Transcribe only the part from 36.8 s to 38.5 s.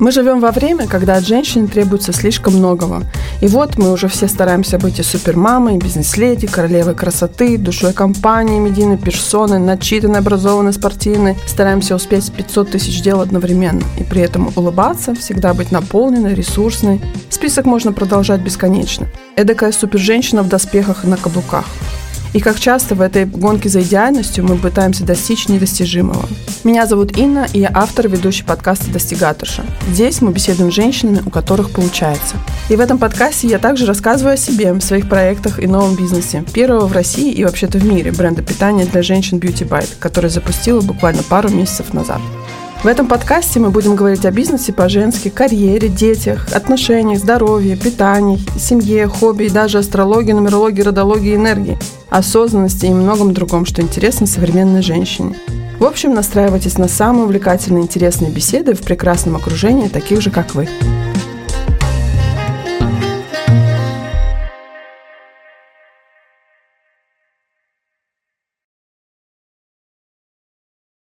в России и вообще-то в мире бренда